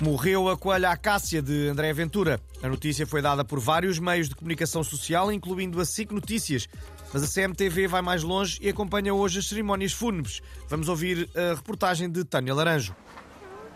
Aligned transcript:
Morreu 0.00 0.48
a 0.48 0.56
coelha 0.56 0.90
Acácia 0.90 1.40
de 1.40 1.68
André 1.68 1.92
Ventura. 1.92 2.40
A 2.62 2.68
notícia 2.68 3.06
foi 3.06 3.22
dada 3.22 3.44
por 3.44 3.60
vários 3.60 3.98
meios 3.98 4.28
de 4.28 4.34
comunicação 4.34 4.82
social, 4.82 5.30
incluindo 5.30 5.80
a 5.80 5.84
SIC 5.84 6.10
Notícias. 6.10 6.68
Mas 7.12 7.22
a 7.22 7.28
CMTV 7.28 7.86
vai 7.86 8.02
mais 8.02 8.24
longe 8.24 8.58
e 8.60 8.68
acompanha 8.68 9.14
hoje 9.14 9.38
as 9.38 9.46
cerimónias 9.46 9.92
fúnebres. 9.92 10.42
Vamos 10.68 10.88
ouvir 10.88 11.30
a 11.34 11.54
reportagem 11.54 12.10
de 12.10 12.24
Tânia 12.24 12.52
Laranjo. 12.52 12.94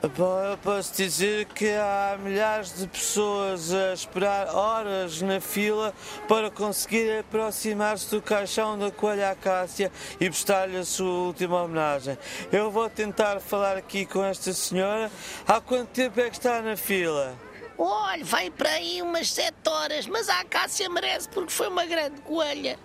Bom, 0.00 0.40
eu 0.44 0.56
posso 0.58 0.94
dizer 0.94 1.46
que 1.46 1.70
há 1.72 2.16
milhares 2.22 2.72
de 2.78 2.86
pessoas 2.86 3.74
a 3.74 3.92
esperar 3.92 4.46
horas 4.54 5.20
na 5.20 5.40
fila 5.40 5.92
para 6.28 6.52
conseguir 6.52 7.18
aproximar-se 7.18 8.08
do 8.08 8.22
caixão 8.22 8.78
da 8.78 8.92
coelha 8.92 9.32
Acácia 9.32 9.90
e 10.20 10.30
prestar-lhe 10.30 10.76
a 10.76 10.84
sua 10.84 11.26
última 11.26 11.64
homenagem. 11.64 12.16
Eu 12.52 12.70
vou 12.70 12.88
tentar 12.88 13.40
falar 13.40 13.76
aqui 13.76 14.06
com 14.06 14.24
esta 14.24 14.52
senhora. 14.52 15.10
Há 15.44 15.60
quanto 15.60 15.88
tempo 15.88 16.20
é 16.20 16.30
que 16.30 16.36
está 16.36 16.62
na 16.62 16.76
fila? 16.76 17.34
Olha, 17.76 18.24
vai 18.24 18.50
para 18.50 18.70
aí 18.70 19.02
umas 19.02 19.32
sete 19.32 19.68
horas, 19.68 20.06
mas 20.06 20.28
a 20.28 20.40
Acácia 20.40 20.88
merece 20.88 21.28
porque 21.28 21.52
foi 21.52 21.66
uma 21.66 21.84
grande 21.84 22.20
coelha. 22.20 22.78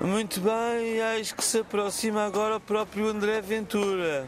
Muito 0.00 0.40
bem, 0.40 0.98
eis 1.16 1.32
que 1.32 1.44
se 1.44 1.58
aproxima 1.58 2.24
agora 2.24 2.58
o 2.58 2.60
próprio 2.60 3.08
André 3.08 3.40
Ventura. 3.40 4.24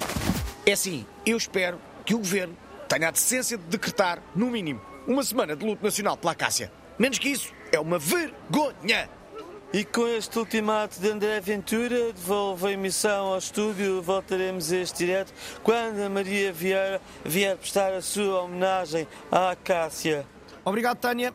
É 0.66 0.72
assim, 0.72 1.06
eu 1.24 1.36
espero 1.36 1.78
que 2.04 2.14
o 2.14 2.18
governo 2.18 2.56
tenha 2.88 3.08
a 3.08 3.10
decência 3.10 3.56
de 3.56 3.64
decretar, 3.64 4.22
no 4.34 4.46
mínimo, 4.46 4.80
uma 5.06 5.22
semana 5.22 5.56
de 5.56 5.64
luto 5.64 5.84
nacional 5.84 6.16
pela 6.16 6.32
Acácia. 6.32 6.70
Menos 6.98 7.18
que 7.18 7.28
isso, 7.28 7.52
é 7.70 7.80
uma 7.80 7.98
vergonha! 7.98 9.08
E 9.72 9.84
com 9.84 10.06
este 10.06 10.38
ultimato 10.38 11.00
de 11.00 11.10
André 11.10 11.40
Ventura, 11.40 12.12
devolvo 12.12 12.66
a 12.66 12.72
emissão 12.72 13.28
ao 13.28 13.38
estúdio. 13.38 14.02
Voltaremos 14.02 14.70
a 14.70 14.76
este 14.76 14.98
direto 14.98 15.32
quando 15.62 15.98
a 15.98 16.10
Maria 16.10 16.52
Vieira 16.52 17.00
vier 17.24 17.56
prestar 17.56 17.94
a 17.94 18.02
sua 18.02 18.42
homenagem 18.42 19.08
à 19.30 19.52
Acácia. 19.52 20.26
Obrigado, 20.62 20.98
Tânia. 20.98 21.32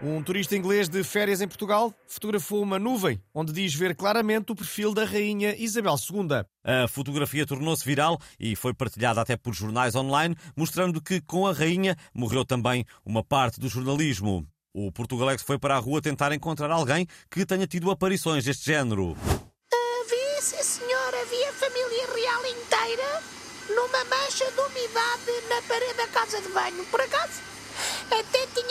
Um 0.00 0.22
turista 0.22 0.54
inglês 0.54 0.88
de 0.88 1.02
férias 1.02 1.40
em 1.40 1.48
Portugal 1.48 1.92
fotografou 2.06 2.62
uma 2.62 2.78
nuvem 2.78 3.20
onde 3.34 3.52
diz 3.52 3.74
ver 3.74 3.96
claramente 3.96 4.52
o 4.52 4.54
perfil 4.54 4.94
da 4.94 5.04
rainha 5.04 5.56
Isabel 5.58 5.96
II. 5.96 6.44
A 6.62 6.86
fotografia 6.86 7.44
tornou-se 7.44 7.84
viral 7.84 8.16
e 8.38 8.54
foi 8.54 8.72
partilhada 8.72 9.20
até 9.20 9.36
por 9.36 9.52
jornais 9.52 9.96
online, 9.96 10.36
mostrando 10.56 11.02
que 11.02 11.20
com 11.20 11.48
a 11.48 11.52
rainha 11.52 11.96
morreu 12.14 12.44
também 12.44 12.84
uma 13.04 13.24
parte 13.24 13.58
do 13.58 13.68
jornalismo. 13.68 14.46
O 14.72 14.92
Portugalex 14.92 15.42
foi 15.42 15.58
para 15.58 15.74
a 15.74 15.80
rua 15.80 16.00
tentar 16.00 16.30
encontrar 16.30 16.70
alguém 16.70 17.04
que 17.28 17.44
tenha 17.44 17.66
tido 17.66 17.90
aparições 17.90 18.44
deste 18.44 18.66
género. 18.66 19.16
Vi, 20.08 20.42
sim 20.42 20.62
senhora, 20.62 21.24
vi 21.24 21.44
a 21.44 21.52
família 21.54 22.06
real 22.14 22.46
inteira 22.46 23.22
numa 23.68 24.04
mancha 24.04 24.44
de 24.44 24.60
umidade 24.60 25.48
na 25.48 25.60
parede 25.62 25.94
da 25.94 26.06
casa 26.06 26.40
de 26.40 26.48
banho. 26.50 26.84
Por 26.86 27.00
acaso, 27.00 27.48
até 28.10 28.46
tinha 28.54 28.67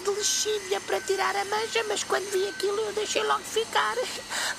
base 0.00 0.04
de 0.04 0.10
lexívia 0.10 0.80
para 0.80 1.00
tirar 1.00 1.36
a 1.36 1.44
mancha, 1.44 1.84
mas 1.88 2.04
quando 2.04 2.30
vi 2.30 2.48
aquilo 2.48 2.78
eu 2.80 2.92
deixei 2.92 3.22
logo 3.22 3.42
ficar. 3.42 3.96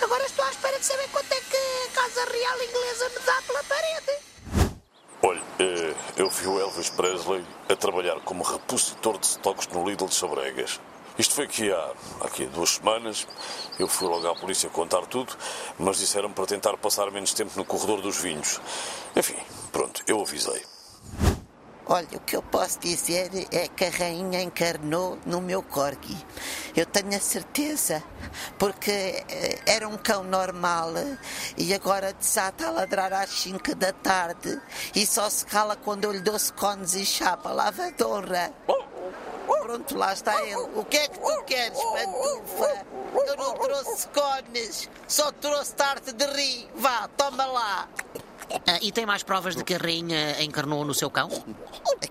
Agora 0.02 0.26
estou 0.26 0.46
à 0.46 0.50
espera 0.50 0.80
de 0.80 0.86
saber 0.86 1.08
quanto 1.10 1.32
é 1.32 1.40
que 1.40 1.58
a 1.58 2.02
Casa 2.02 2.26
Real 2.26 2.58
Inglesa 2.64 3.10
me 3.10 3.26
dá 3.26 3.42
pela 3.48 3.64
parede. 3.64 4.76
Olha, 5.24 5.42
eh, 5.60 5.96
eu 6.18 6.30
vi 6.30 6.48
o 6.48 6.60
Elvis 6.60 6.90
Presley 6.90 7.46
a 7.70 7.76
trabalhar 7.76 8.20
como 8.22 8.44
repositor 8.44 9.18
de 9.18 9.28
estoques 9.28 9.68
no 9.68 9.88
Lidl 9.88 10.08
de 10.08 10.16
Sabregas. 10.16 10.80
Isto 11.18 11.36
foi 11.36 11.46
aqui 11.46 11.72
há, 11.72 11.94
aqui 12.22 12.46
há 12.46 12.48
duas 12.48 12.72
semanas. 12.72 13.28
Eu 13.78 13.88
fui 13.88 14.08
logo 14.08 14.28
à 14.28 14.36
polícia 14.36 14.70
contar 14.70 15.06
tudo, 15.06 15.36
mas 15.78 15.98
disseram 15.98 16.32
para 16.32 16.46
tentar 16.46 16.78
passar 16.78 17.12
menos 17.12 17.34
tempo 17.34 17.52
no 17.56 17.66
corredor 17.66 18.02
dos 18.02 18.18
vinhos. 18.18 18.60
Enfim, 19.16 19.38
pronto, 19.72 20.02
eu 20.08 20.22
avisei. 20.22 20.64
Olha, 21.88 22.08
o 22.14 22.20
que 22.20 22.36
eu 22.36 22.44
posso 22.44 22.80
dizer 22.80 23.30
é 23.52 23.68
que 23.68 23.86
a 23.86 23.90
rainha 23.90 24.42
encarnou 24.42 25.18
no 25.26 25.42
meu 25.42 25.64
corgi. 25.64 26.18
Eu 26.76 26.86
tenho 26.86 27.16
a 27.16 27.20
certeza, 27.20 28.04
porque 28.58 28.92
eh, 29.28 29.60
era 29.66 29.88
um 29.88 29.98
cão 29.98 30.24
normal 30.24 30.94
e 31.58 31.74
agora 31.74 32.14
desata 32.14 32.68
a 32.68 32.72
ladrar 32.72 33.12
às 33.12 33.32
5 33.32 33.76
da 33.76 33.92
tarde 33.92 34.62
e 34.96 35.06
só 35.06 35.30
se 35.30 35.46
cala 35.46 35.76
quando 35.76 36.06
eu 36.06 36.12
lhe 36.12 36.22
dou 36.22 36.38
cones 36.56 36.94
e 36.94 37.06
chapa, 37.06 37.52
lavadora. 37.52 38.54
Pronto, 39.62 39.98
lá 39.98 40.14
está 40.14 40.42
ele. 40.44 40.56
O 40.56 40.86
que 40.86 40.98
é 40.98 41.08
que 41.08 41.20
tu 41.20 41.44
queres, 41.44 41.78
pantufa? 41.78 42.86
Eu 43.26 43.38
não 43.38 43.54
trouxe 43.54 44.08
cones, 44.10 44.90
só 45.08 45.32
trouxe 45.34 45.76
tarte 45.76 46.14
de 46.14 46.26
ri. 46.26 46.70
Vá, 46.76 47.10
toma 47.18 47.46
lá. 47.46 47.90
Ah, 48.68 48.80
e 48.82 48.92
tem 48.92 49.06
mais 49.06 49.24
provas 49.24 49.56
de 49.56 49.64
que 49.64 49.74
a 49.74 49.78
rainha 49.78 50.42
encarnou 50.42 50.84
no 50.84 50.94
seu 50.94 51.10
cão? 51.10 51.30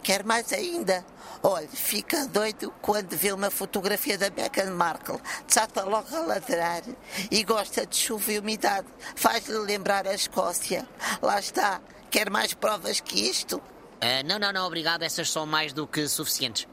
Quer 0.03 0.25
mais 0.25 0.53
ainda? 0.53 1.05
Olha, 1.43 1.69
fica 1.69 2.27
doido 2.27 2.73
quando 2.83 3.17
vê 3.17 3.33
uma 3.33 3.51
fotografia 3.51 4.19
da 4.19 4.31
Meghan 4.31 4.71
Markle. 4.73 5.21
Desata 5.47 5.85
logo 5.85 6.15
a 6.15 6.21
ladrar 6.21 6.83
e 7.31 7.43
gosta 7.45 7.87
de 7.87 7.97
chuva 7.97 8.33
e 8.33 8.39
umidade. 8.39 8.87
Faz-lhe 9.15 9.59
lembrar 9.59 10.07
a 10.07 10.15
Escócia. 10.15 10.87
Lá 11.23 11.39
está. 11.39 11.81
Quer 12.11 12.31
mais 12.31 12.55
provas 12.55 13.01
que 13.01 13.29
isto? 13.29 13.61
Ah, 14.01 14.23
não, 14.25 14.39
não, 14.39 14.53
não, 14.53 14.67
obrigado. 14.67 15.03
Essas 15.03 15.31
são 15.31 15.47
mais 15.47 15.73
do 15.73 15.87
que 15.87 16.07
suficientes. 16.09 16.67